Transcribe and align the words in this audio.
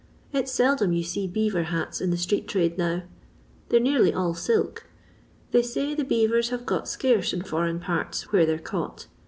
It 0.33 0.49
's 0.49 0.51
seldom 0.53 0.93
yon 0.93 1.03
see 1.03 1.27
beaver 1.27 1.61
hats 1.65 2.01
in 2.01 2.09
the 2.09 2.17
street 2.17 2.47
trade 2.47 2.75
now, 2.75 3.03
they 3.69 3.77
're 3.77 3.79
nearly 3.79 4.11
all 4.11 4.33
silk. 4.33 4.87
They 5.51 5.61
say 5.61 5.93
the 5.93 6.03
beavers 6.03 6.49
have 6.49 6.65
got 6.65 6.87
scarce 6.87 7.33
in 7.33 7.43
foreign 7.43 7.79
parts 7.79 8.31
where 8.31 8.43
the}' 8.47 8.55
're 8.55 8.63
caught. 8.63 9.05